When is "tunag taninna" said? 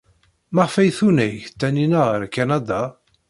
0.97-2.01